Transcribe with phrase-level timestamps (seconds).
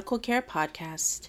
[0.00, 1.28] Radical Care Podcast.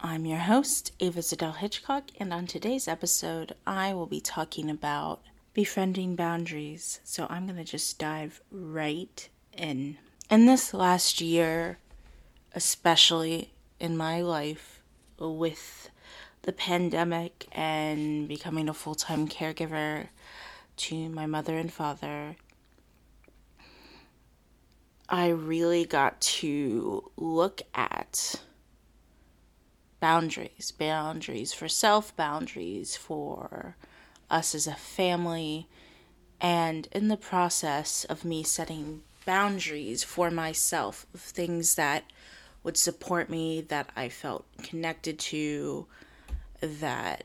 [0.00, 5.20] I'm your host, Ava Zadell Hitchcock, and on today's episode, I will be talking about
[5.54, 6.98] befriending boundaries.
[7.04, 9.98] So I'm going to just dive right in.
[10.28, 11.78] In this last year,
[12.56, 14.82] especially in my life,
[15.20, 15.88] with
[16.42, 20.08] the pandemic and becoming a full time caregiver
[20.78, 22.34] to my mother and father,
[25.12, 28.40] I really got to look at
[30.00, 33.76] boundaries boundaries for self, boundaries for
[34.30, 35.68] us as a family.
[36.40, 42.04] And in the process of me setting boundaries for myself, of things that
[42.62, 45.88] would support me, that I felt connected to,
[46.62, 47.24] that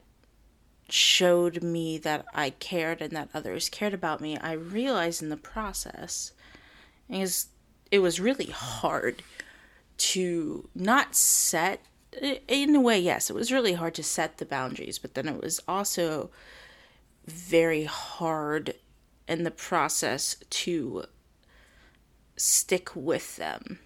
[0.89, 5.37] showed me that I cared and that others cared about me, I realized in the
[5.37, 6.33] process
[7.09, 7.47] is
[7.91, 9.23] it was really hard
[9.97, 11.81] to not set
[12.47, 15.41] in a way yes it was really hard to set the boundaries but then it
[15.41, 16.29] was also
[17.25, 18.73] very hard
[19.27, 21.03] in the process to
[22.35, 23.79] stick with them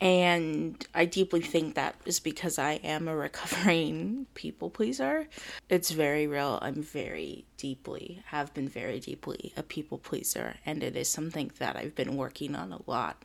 [0.00, 5.28] and I deeply think that is because I am a recovering people pleaser.
[5.68, 6.58] It's very real.
[6.62, 10.56] I'm very deeply, have been very deeply a people pleaser.
[10.64, 13.24] And it is something that I've been working on a lot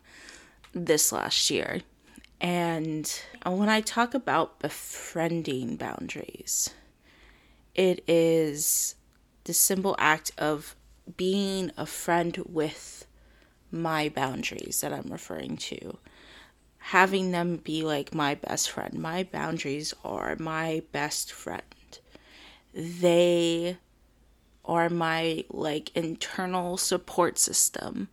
[0.74, 1.82] this last year.
[2.42, 3.10] And
[3.46, 6.72] when I talk about befriending boundaries,
[7.74, 8.96] it is
[9.46, 10.76] the simple act of
[11.16, 13.08] being a friend with
[13.72, 15.98] my boundaries that I'm referring to
[16.90, 18.94] having them be like my best friend.
[18.94, 21.64] My boundaries are my best friend.
[22.76, 23.78] They
[24.64, 28.08] are my like internal support system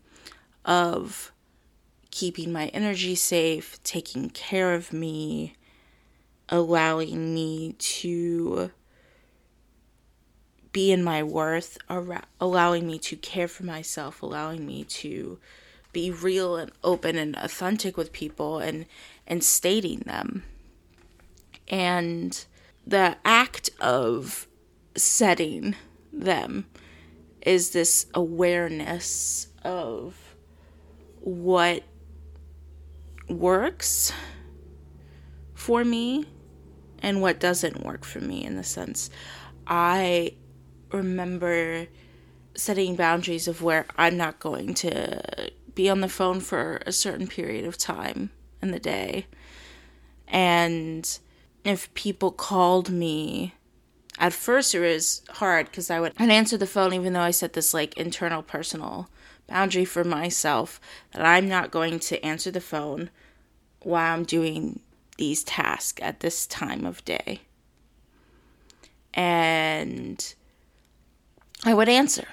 [0.65, 1.33] of
[2.11, 5.55] keeping my energy safe, taking care of me,
[6.49, 8.71] allowing me to
[10.73, 11.77] be in my worth,
[12.41, 15.39] allowing me to care for myself, allowing me to
[15.93, 18.87] be real and open and authentic with people and
[19.27, 20.45] and stating them.
[21.69, 22.45] And
[22.87, 24.47] the act of
[24.97, 25.75] setting
[26.13, 26.67] them
[27.41, 30.17] is this awareness of
[31.21, 31.83] what
[33.29, 34.13] works
[35.55, 36.27] for me
[37.01, 39.11] and what doesn't work for me in the sense
[39.67, 40.35] I
[40.93, 41.87] remember
[42.55, 47.27] setting boundaries of where I'm not going to be on the phone for a certain
[47.27, 49.27] period of time in the day.
[50.29, 51.19] And
[51.65, 53.55] if people called me,
[54.19, 57.31] at first it was hard because I would I'd answer the phone even though I
[57.31, 59.09] set this like internal personal
[59.47, 60.81] boundary for myself
[61.13, 63.11] that I'm not going to answer the phone
[63.83, 64.81] while I'm doing
[65.19, 67.41] these tasks at this time of day.
[69.15, 70.35] And
[71.65, 72.27] I would answer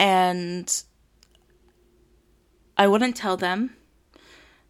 [0.00, 0.82] and
[2.78, 3.76] I wouldn't tell them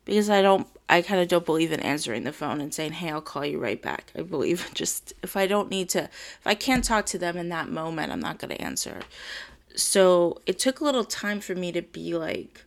[0.04, 3.10] because I don't I kind of don't believe in answering the phone and saying, "Hey,
[3.10, 6.54] I'll call you right back." I believe just if I don't need to if I
[6.54, 9.02] can't talk to them in that moment, I'm not going to answer.
[9.76, 12.64] So, it took a little time for me to be like,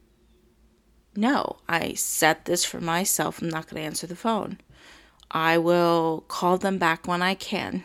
[1.18, 3.42] "No, I set this for myself.
[3.42, 4.62] I'm not going to answer the phone.
[5.30, 7.84] I will call them back when I can."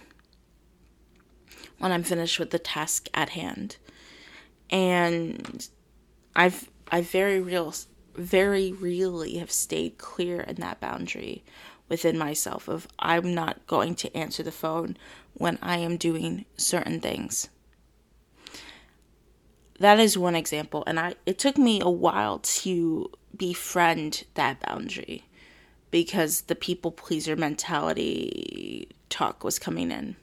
[1.79, 3.77] When I'm finished with the task at hand
[4.71, 5.69] and
[6.35, 7.75] I've I very real
[8.15, 11.45] very really have stayed clear in that boundary
[11.89, 14.97] within myself of I'm not going to answer the phone
[15.35, 17.49] when I am doing certain things.
[19.79, 25.25] That is one example and I it took me a while to befriend that boundary
[25.91, 30.17] because the people pleaser mentality talk was coming in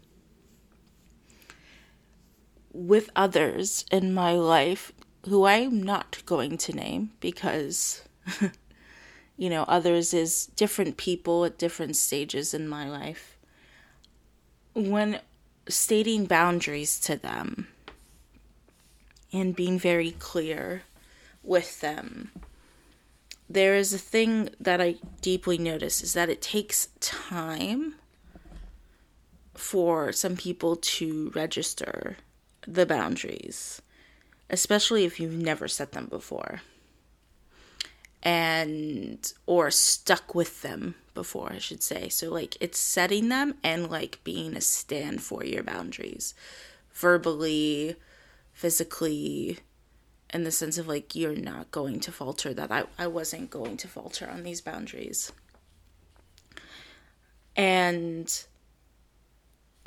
[2.75, 4.91] with others in my life
[5.27, 8.03] who I'm not going to name because,
[9.37, 13.37] you know, others is different people at different stages in my life.
[14.73, 15.21] When
[15.69, 17.67] stating boundaries to them
[19.31, 20.83] and being very clear
[21.43, 22.31] with them,
[23.49, 27.95] there is a thing that I deeply notice is that it takes time
[29.53, 32.17] for some people to register
[32.67, 33.81] the boundaries,
[34.49, 36.61] especially if you've never set them before
[38.23, 42.09] and or stuck with them before, I should say.
[42.09, 46.33] So like it's setting them and like being a stand for your boundaries
[46.93, 47.95] verbally,
[48.53, 49.59] physically,
[50.33, 53.77] in the sense of like you're not going to falter that I, I wasn't going
[53.77, 55.31] to falter on these boundaries
[57.55, 58.43] and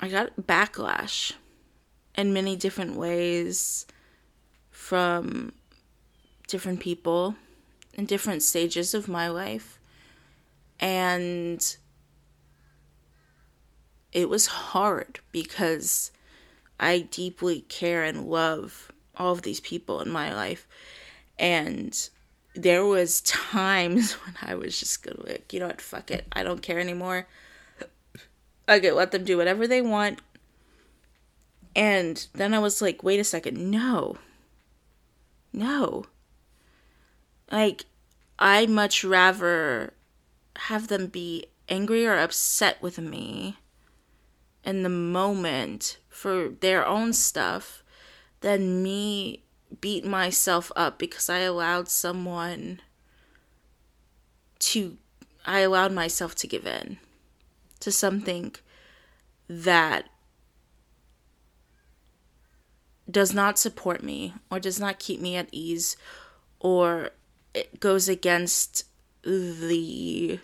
[0.01, 1.33] i got backlash
[2.19, 3.87] in many different ways
[4.71, 5.53] from
[6.47, 7.35] different people
[7.95, 9.79] in different stages of my life
[10.79, 11.79] and
[14.13, 16.11] it was hard because
[16.81, 20.67] I deeply care and love all of these people in my life.
[21.39, 22.09] And
[22.55, 26.27] there was times when I was just gonna like, you know what, fuck it.
[26.33, 27.27] I don't care anymore.
[28.67, 30.21] I Okay, let them do whatever they want.
[31.79, 34.17] And then I was like, wait a second, no.
[35.53, 36.07] No.
[37.53, 37.85] Like,
[38.37, 39.95] I much rather
[40.57, 43.59] have them be angry or upset with me
[44.65, 47.85] in the moment for their own stuff
[48.41, 49.45] than me
[49.81, 52.81] beat myself up because I allowed someone
[54.59, 54.99] to
[55.47, 56.99] I allowed myself to give in
[57.79, 58.57] to something
[59.49, 60.09] that
[63.11, 65.97] does not support me or does not keep me at ease
[66.61, 67.11] or
[67.55, 68.85] it goes against
[69.23, 70.39] the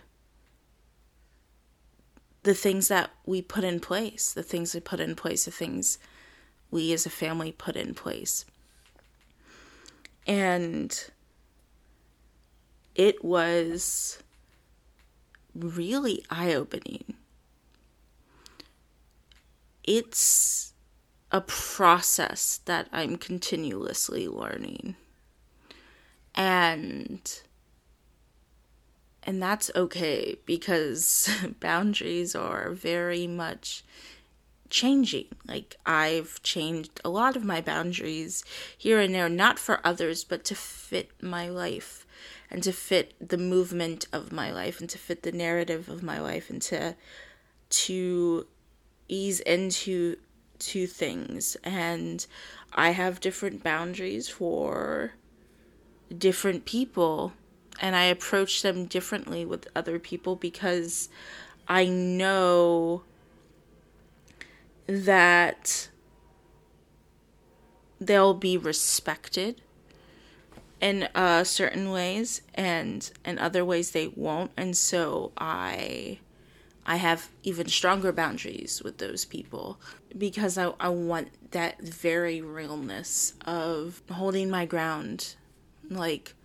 [2.43, 5.97] the things that we put in place, the things we put in place, the things
[6.69, 8.45] we as a family put in place.
[10.27, 11.09] And
[12.93, 14.19] it was
[15.55, 17.15] really eye opening.
[19.83, 20.73] It's
[21.35, 24.95] a process that I'm continuously learning.
[26.33, 27.41] And
[29.21, 31.29] and that's okay because
[31.59, 33.83] boundaries are very much
[34.69, 35.25] changing.
[35.45, 38.45] Like, I've changed a lot of my boundaries
[38.77, 42.05] here and there, not for others, but to fit my life
[42.49, 46.17] and to fit the movement of my life and to fit the narrative of my
[46.17, 46.95] life and to,
[47.71, 48.47] to
[49.09, 50.15] ease into
[50.59, 51.57] two things.
[51.63, 52.25] And
[52.73, 55.13] I have different boundaries for
[56.15, 57.33] different people
[57.81, 61.09] and I approach them differently with other people because
[61.67, 63.03] I know
[64.87, 65.89] that
[67.99, 69.61] they'll be respected
[70.81, 76.19] in uh, certain ways and in other ways they won't and so i
[76.85, 79.79] i have even stronger boundaries with those people
[80.17, 85.35] because i, I want that very realness of holding my ground
[85.89, 86.35] like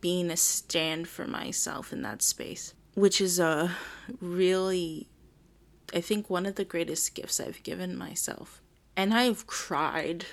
[0.00, 3.72] being a stand for myself in that space, which is a
[4.20, 5.08] really,
[5.94, 8.60] I think, one of the greatest gifts I've given myself.
[8.96, 10.26] And I've cried,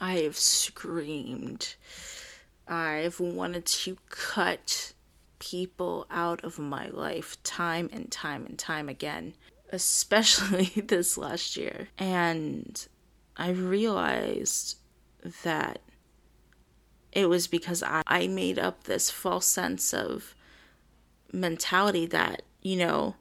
[0.00, 1.74] I have screamed,
[2.66, 4.94] I've wanted to cut
[5.38, 9.34] people out of my life time and time and time again,
[9.72, 11.88] especially this last year.
[11.98, 12.86] And
[13.36, 14.78] I realized
[15.42, 15.80] that
[17.12, 20.34] it was because I, I made up this false sense of
[21.32, 23.16] mentality that, you know,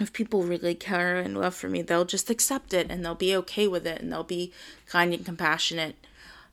[0.00, 3.34] if people really care and love for me, they'll just accept it and they'll be
[3.36, 4.52] okay with it and they'll be
[4.86, 5.96] kind and compassionate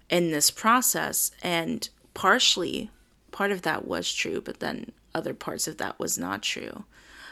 [0.10, 1.32] in this process.
[1.42, 2.92] And partially,
[3.32, 6.86] part of that was true, but then other parts of that was not true.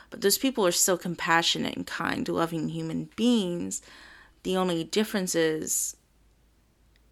[0.09, 3.81] But those people are still compassionate and kind, loving human beings.
[4.43, 5.95] The only difference is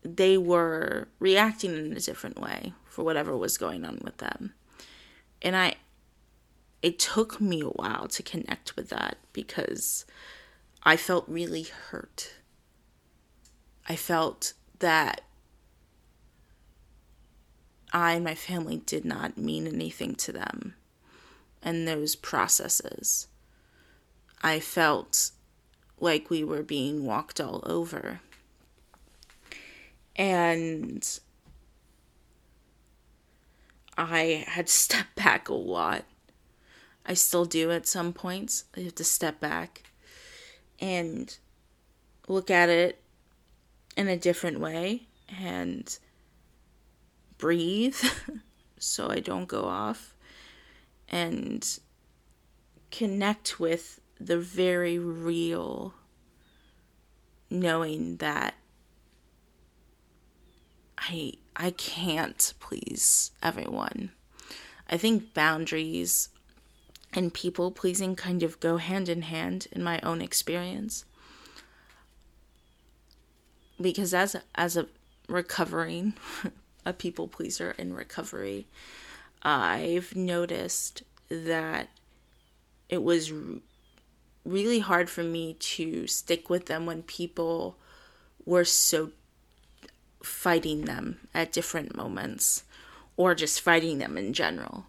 [0.04, 4.54] they were reacting in a different way for whatever was going on with them.
[5.42, 5.76] And I
[6.82, 10.06] it took me a while to connect with that because
[10.84, 12.36] I felt really hurt.
[13.90, 15.22] I felt that
[17.94, 20.76] I and my family did not mean anything to them
[21.62, 23.28] and those processes.
[24.42, 25.32] I felt
[26.00, 28.22] like we were being walked all over.
[30.16, 31.20] And
[33.98, 36.06] I had to step back a lot.
[37.06, 38.66] I still do at some points.
[38.76, 39.84] I have to step back
[40.80, 41.36] and
[42.28, 43.02] look at it
[43.96, 45.08] in a different way
[45.42, 45.98] and
[47.38, 47.98] breathe
[48.80, 50.16] so I don't go off
[51.10, 51.80] and
[52.92, 55.94] connect with the very real
[57.50, 58.56] knowing that
[60.98, 64.12] I I can't please everyone.
[64.90, 66.30] I think boundaries
[67.14, 71.06] and people pleasing kind of go hand in hand in my own experience.
[73.80, 74.88] Because as as a
[75.30, 76.14] recovering
[76.88, 78.66] a people pleaser in recovery.
[79.44, 81.90] I've noticed that
[82.88, 83.34] it was
[84.46, 87.78] really hard for me to stick with them when people
[88.46, 89.12] were so
[90.24, 92.64] fighting them at different moments
[93.18, 94.86] or just fighting them in general.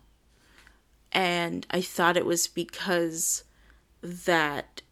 [1.10, 3.42] And I thought it was because
[4.00, 4.82] that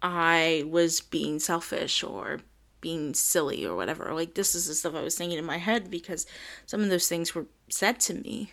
[0.00, 2.40] I was being selfish or
[2.80, 4.12] being silly or whatever.
[4.14, 6.26] Like, this is the stuff I was thinking in my head because
[6.66, 8.52] some of those things were said to me.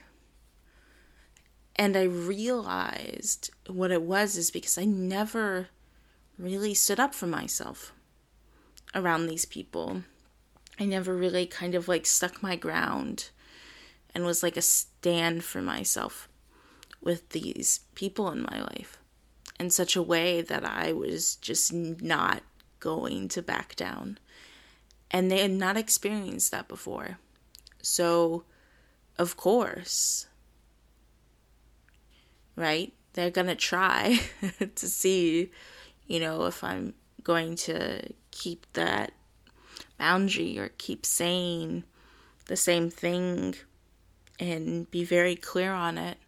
[1.76, 5.68] And I realized what it was is because I never
[6.38, 7.94] really stood up for myself
[8.94, 10.04] around these people.
[10.80, 13.30] I never really kind of like stuck my ground
[14.14, 16.30] and was like a stand for myself
[17.02, 18.98] with these people in my life
[19.60, 22.42] in such a way that I was just not
[22.86, 24.20] going to back down.
[25.10, 27.18] And they had not experienced that before.
[27.82, 28.44] So,
[29.18, 30.28] of course,
[32.56, 32.94] right?
[33.14, 34.20] They're going to try
[34.76, 35.52] to see,
[36.06, 39.14] you know, if I'm going to keep that
[39.98, 41.86] boundary or keep saying
[42.46, 43.56] the same thing
[44.40, 46.20] and be very clear on it.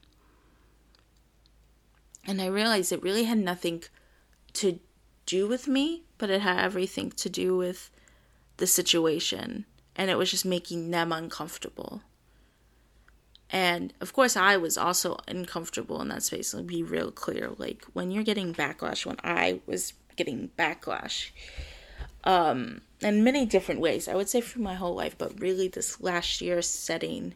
[2.25, 3.83] And I realized it really had nothing
[4.53, 4.79] to
[5.27, 7.91] do with me, but it had everything to do with
[8.57, 9.65] the situation.
[9.95, 12.01] And it was just making them uncomfortable.
[13.49, 16.53] And of course, I was also uncomfortable in that space.
[16.53, 17.51] Let me be real clear.
[17.57, 21.29] Like, when you're getting backlash, when I was getting backlash,
[22.23, 26.01] um, in many different ways, I would say for my whole life, but really this
[26.01, 27.35] last year setting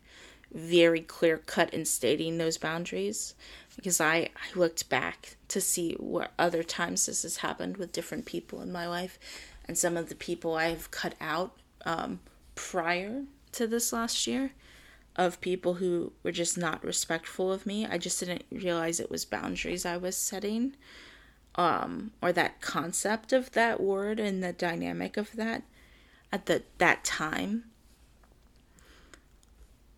[0.53, 3.35] very clear cut and stating those boundaries
[3.75, 8.25] because I, I looked back to see what other times this has happened with different
[8.25, 9.17] people in my life
[9.65, 12.19] and some of the people I've cut out um,
[12.55, 13.23] prior
[13.53, 14.51] to this last year
[15.15, 17.85] of people who were just not respectful of me.
[17.85, 20.75] I just didn't realize it was boundaries I was setting
[21.55, 25.63] um, or that concept of that word and the dynamic of that
[26.31, 27.65] at the that time.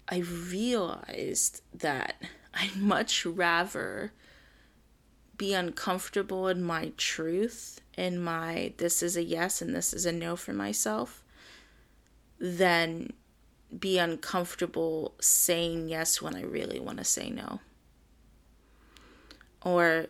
[0.09, 2.21] I realized that
[2.53, 4.11] I'd much rather
[5.37, 10.11] be uncomfortable in my truth and my this is a yes and this is a
[10.11, 11.23] no for myself
[12.39, 13.11] than
[13.77, 17.59] be uncomfortable saying yes when I really want to say no.
[19.61, 20.07] Or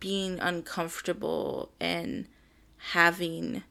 [0.00, 2.26] being uncomfortable and
[2.76, 3.62] having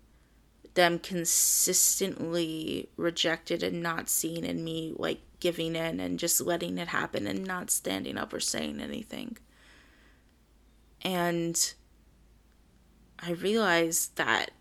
[0.73, 6.87] them consistently rejected and not seen in me like giving in and just letting it
[6.87, 9.37] happen and not standing up or saying anything.
[11.01, 11.73] And
[13.19, 14.51] I realized that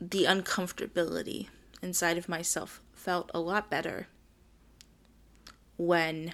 [0.00, 1.48] the uncomfortability
[1.82, 4.06] inside of myself felt a lot better
[5.76, 6.32] when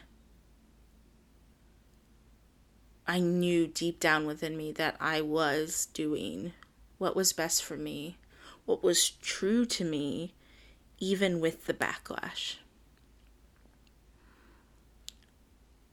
[3.06, 6.52] I knew deep down within me that I was doing
[6.98, 8.18] what was best for me,
[8.66, 10.34] what was true to me,
[10.98, 12.56] even with the backlash.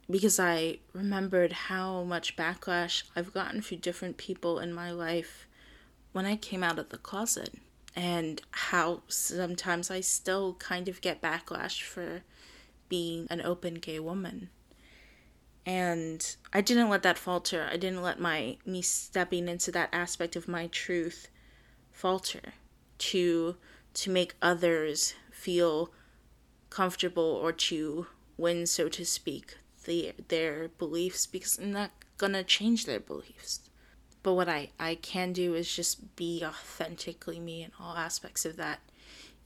[0.09, 5.47] Because I remembered how much backlash I've gotten from different people in my life
[6.11, 7.55] when I came out of the closet,
[7.95, 12.21] and how sometimes I still kind of get backlash for
[12.87, 14.49] being an open gay woman
[15.65, 17.67] and I didn't let that falter.
[17.71, 21.29] I didn't let my me stepping into that aspect of my truth
[21.91, 22.53] falter
[22.97, 23.55] to
[23.93, 25.91] to make others feel
[26.69, 28.07] comfortable or to
[28.37, 33.61] win so to speak the, their beliefs because I'm not gonna change their beliefs.
[34.23, 38.57] But what I, I can do is just be authentically me in all aspects of
[38.57, 38.79] that,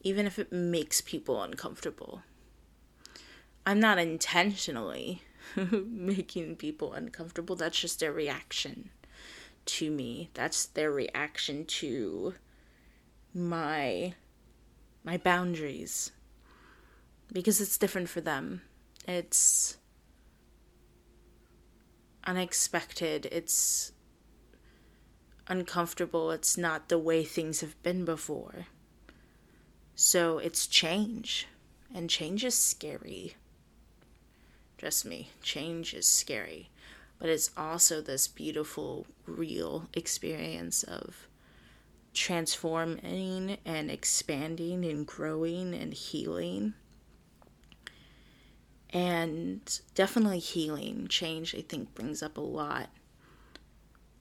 [0.00, 2.22] even if it makes people uncomfortable.
[3.66, 5.22] I'm not intentionally
[5.56, 7.56] making people uncomfortable.
[7.56, 8.90] That's just their reaction
[9.66, 10.30] to me.
[10.34, 12.34] That's their reaction to
[13.34, 14.14] my
[15.04, 16.12] my boundaries.
[17.32, 18.62] Because it's different for them.
[19.06, 19.76] It's
[22.24, 23.26] unexpected.
[23.26, 23.92] It's
[25.48, 26.30] uncomfortable.
[26.30, 28.66] It's not the way things have been before.
[29.94, 31.46] So it's change.
[31.94, 33.34] And change is scary.
[34.78, 36.70] Trust me, change is scary,
[37.18, 41.28] but it's also this beautiful, real experience of
[42.14, 46.72] transforming and expanding and growing and healing.
[48.92, 51.06] And definitely healing.
[51.08, 52.88] Change, I think, brings up a lot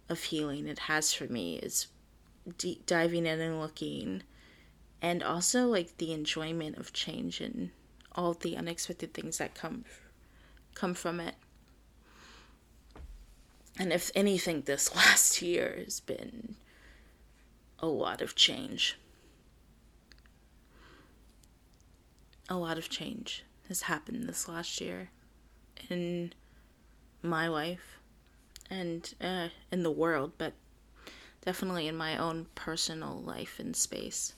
[0.07, 0.67] of healing.
[0.67, 1.87] It has for me, is
[2.57, 4.23] deep diving in and looking
[5.01, 7.71] and also like the enjoyment of change and
[8.15, 9.85] all the unexpected things that come
[10.73, 11.35] come from it.
[13.77, 16.55] And if anything, this last year has been
[17.79, 18.97] a lot of change.
[22.49, 25.11] A lot of change has happened this last year
[25.89, 26.33] in
[27.21, 27.99] my life
[28.69, 30.53] and uh, in the world, but
[31.45, 34.33] definitely in my own personal life and space.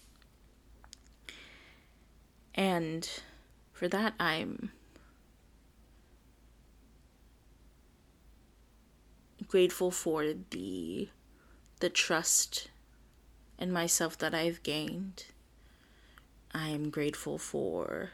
[2.54, 3.10] And
[3.72, 4.72] for that, I'm
[9.48, 11.10] grateful for the
[11.80, 12.70] the trust
[13.58, 15.26] in myself that I've gained.
[16.54, 18.12] I'm grateful for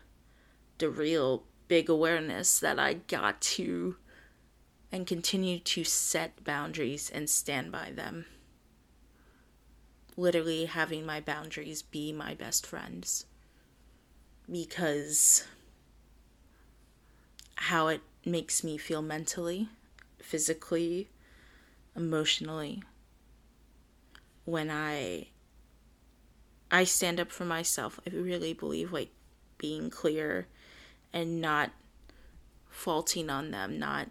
[0.77, 3.97] the real big awareness that I got to
[4.91, 8.25] and continue to set boundaries and stand by them.
[10.15, 13.25] Literally having my boundaries be my best friends.
[14.49, 15.45] Because
[17.55, 19.67] how it makes me feel mentally,
[20.19, 21.09] physically,
[21.95, 22.81] emotionally
[24.45, 25.27] when I
[26.71, 27.99] I stand up for myself.
[28.05, 29.09] I really believe like
[29.57, 30.47] being clear
[31.17, 31.71] and not
[32.69, 34.07] faulting on them, not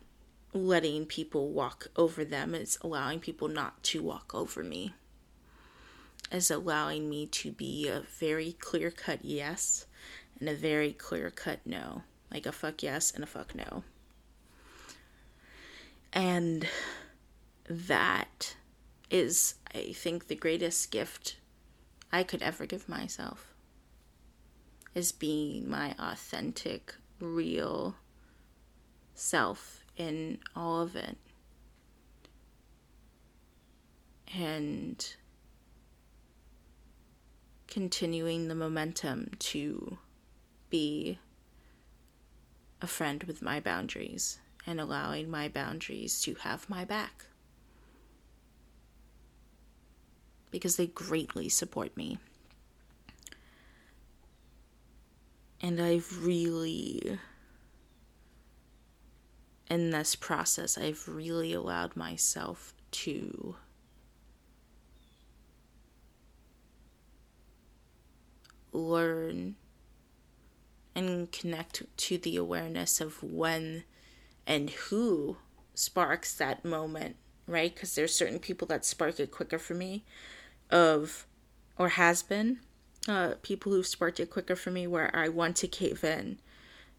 [0.53, 2.53] letting people walk over them.
[2.53, 4.93] It's allowing people not to walk over me.
[6.33, 9.87] It's allowing me to be a very clear cut yes
[10.40, 12.03] and a very clear cut no.
[12.33, 13.85] Like a fuck yes and a fuck no.
[16.12, 16.66] And
[17.69, 18.57] that
[19.11, 21.37] is, I think, the greatest gift
[22.11, 23.53] I could ever give myself
[24.96, 27.94] is being my authentic, real
[29.14, 31.16] self in all of it.
[34.35, 35.14] And
[37.68, 39.98] continuing the momentum to
[40.70, 41.20] be
[42.82, 47.26] a friend with my boundaries and allowing my boundaries to have my back.
[50.56, 52.18] because they greatly support me.
[55.66, 57.18] And I've really,
[59.68, 63.57] in this process, I've really allowed myself to
[68.72, 69.57] learn
[70.94, 73.83] and connect to the awareness of when
[74.46, 75.37] and who
[75.74, 77.16] sparks that moment,
[77.48, 77.74] right?
[77.74, 80.05] Because there's certain people that spark it quicker for me
[80.70, 81.26] of,
[81.76, 82.61] or has been,
[83.09, 86.38] uh, people who've sparked it quicker for me where I want to cave in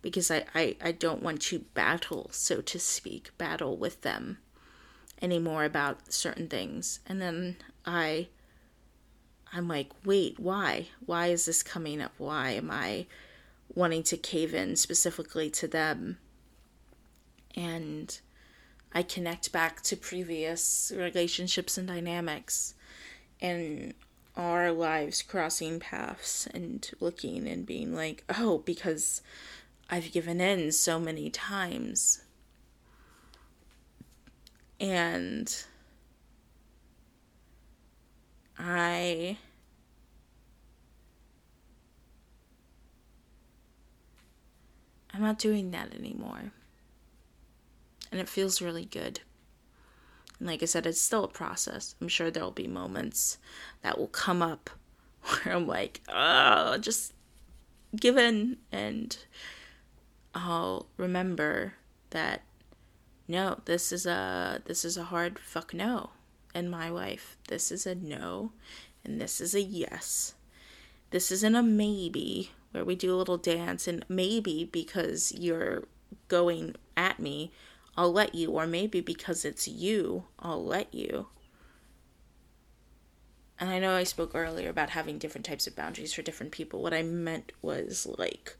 [0.02, 4.38] because I, I, I don't want to battle, so to speak, battle with them
[5.22, 7.00] anymore about certain things.
[7.08, 8.28] And then I
[9.54, 10.88] I'm like, wait, why?
[11.06, 12.14] Why is this coming up?
[12.18, 13.06] Why am I
[13.74, 16.18] wanting to cave in specifically to them?
[17.56, 18.20] And
[18.94, 22.74] I connect back to previous relationships and dynamics
[23.42, 23.94] and
[24.38, 29.22] our lives crossing paths and looking and being like, oh, because
[29.90, 32.24] I've given in so many times.
[34.80, 35.64] And
[38.60, 39.38] I
[45.14, 46.52] I'm not doing that anymore.
[48.12, 49.22] And it feels really good.
[50.40, 51.96] And like I said, it's still a process.
[52.02, 53.38] I'm sure there'll be moments
[53.82, 54.70] that will come up
[55.22, 57.14] where I'm like, oh, just
[57.96, 58.58] give in.
[58.72, 59.18] And
[60.34, 61.74] I'll remember
[62.12, 62.44] that
[63.28, 66.12] no, this is a this is a hard fuck no
[66.56, 67.38] in my life.
[67.50, 68.54] This is a no
[69.04, 70.36] and this is a yes.
[71.12, 75.84] This isn't a maybe where we do a little dance and maybe because you're
[76.28, 77.52] going at me
[77.98, 81.28] I'll let you, or maybe because it's you, I'll let you.
[83.60, 86.84] And I know I spoke earlier about having different types of boundaries for different people.
[86.84, 88.56] What I meant was like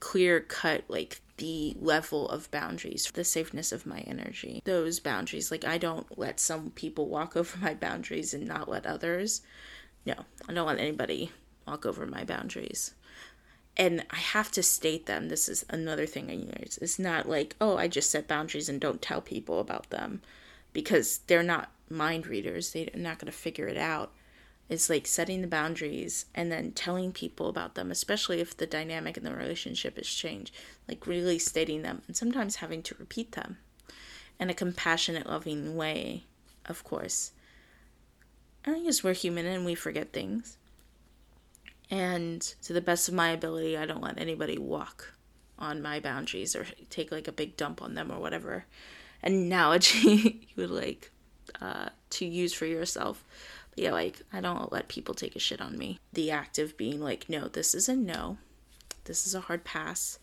[0.00, 4.62] clear cut, like the level of boundaries, the safeness of my energy.
[4.64, 8.84] Those boundaries, like I don't let some people walk over my boundaries and not let
[8.84, 9.42] others.
[10.04, 10.14] No,
[10.48, 11.30] I don't let anybody
[11.68, 12.95] walk over my boundaries
[13.76, 15.28] and I have to state them.
[15.28, 16.78] This is another thing I use.
[16.80, 20.22] It's not like, oh, I just set boundaries and don't tell people about them
[20.72, 22.72] because they're not mind readers.
[22.72, 24.12] They're not going to figure it out.
[24.68, 29.16] It's like setting the boundaries and then telling people about them, especially if the dynamic
[29.16, 30.54] in the relationship has changed.
[30.88, 33.58] Like really stating them and sometimes having to repeat them
[34.40, 36.24] in a compassionate, loving way,
[36.64, 37.32] of course.
[38.64, 40.56] I guess we're human and we forget things
[41.90, 45.12] And to the best of my ability, I don't let anybody walk
[45.58, 48.66] on my boundaries or take like a big dump on them or whatever
[49.22, 51.10] analogy you would like
[51.60, 53.24] uh, to use for yourself.
[53.70, 55.98] But yeah, like I don't let people take a shit on me.
[56.12, 58.38] The act of being like, no, this is a no,
[59.04, 60.18] this is a hard pass,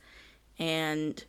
[0.60, 1.24] and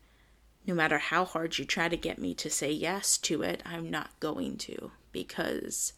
[0.66, 3.90] no matter how hard you try to get me to say yes to it, I'm
[3.90, 5.92] not going to because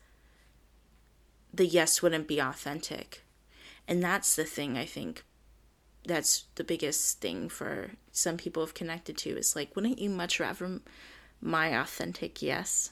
[1.55, 3.23] the yes wouldn't be authentic.
[3.89, 5.25] And that's the thing I think
[6.07, 10.41] that's the biggest thing for some people have connected to is like, wouldn't you much
[10.41, 10.81] rather
[11.41, 12.91] my authentic yes?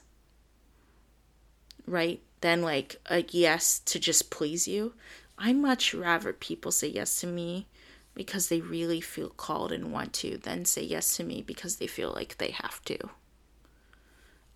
[1.87, 2.21] Right?
[2.41, 4.95] Than like a yes to just please you.
[5.39, 7.67] I much rather people say yes to me
[8.15, 11.87] because they really feel called and want to than say yes to me because they
[11.87, 12.99] feel like they have to.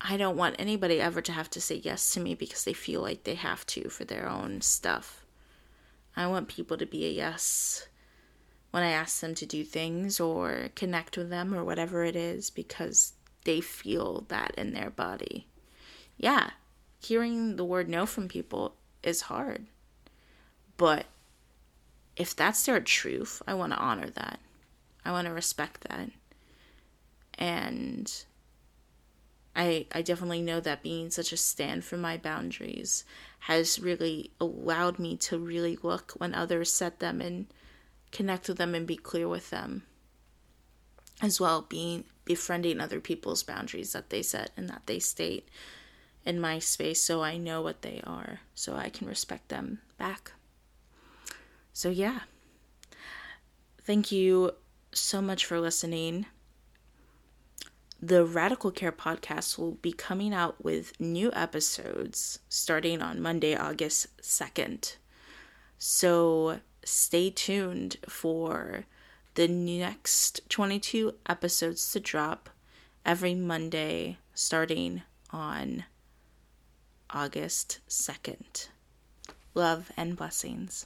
[0.01, 3.01] I don't want anybody ever to have to say yes to me because they feel
[3.01, 5.18] like they have to for their own stuff.
[6.15, 7.87] I want people to be a yes
[8.71, 12.49] when I ask them to do things or connect with them or whatever it is
[12.49, 13.13] because
[13.45, 15.47] they feel that in their body.
[16.17, 16.51] Yeah,
[16.99, 19.65] hearing the word no from people is hard.
[20.77, 21.05] But
[22.15, 24.39] if that's their truth, I want to honor that.
[25.05, 26.09] I want to respect that.
[27.35, 28.25] And
[29.55, 33.03] I I definitely know that being such a stand for my boundaries
[33.39, 37.47] has really allowed me to really look when others set them and
[38.11, 39.83] connect with them and be clear with them.
[41.21, 45.49] As well, being befriending other people's boundaries that they set and that they state
[46.25, 50.33] in my space so I know what they are, so I can respect them back.
[51.73, 52.21] So, yeah.
[53.83, 54.51] Thank you
[54.91, 56.25] so much for listening.
[58.01, 64.07] The Radical Care podcast will be coming out with new episodes starting on Monday, August
[64.21, 64.95] 2nd.
[65.77, 68.85] So, stay tuned for
[69.35, 72.49] the next 22 episodes to drop
[73.05, 75.83] every Monday starting on
[77.09, 78.69] August 2nd.
[79.53, 80.85] Love and blessings.